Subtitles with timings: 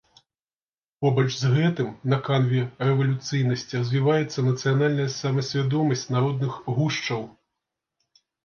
[1.05, 7.21] Побач з гэтым, на канве рэвалюцыйнасці, развіваецца нацыянальная самасвядомасць народных гушчаў.